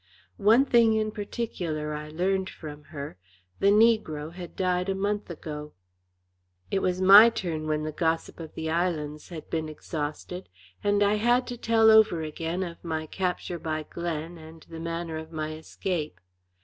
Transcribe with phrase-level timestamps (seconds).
[0.41, 3.17] One thing in particular I learned from her,
[3.59, 5.73] the negro had died a month ago.
[6.71, 10.49] It was my turn when the gossip of the islands had been exhausted,
[10.83, 15.19] and I had to tell over again of my capture by Glen and the manner
[15.19, 16.19] of my escape.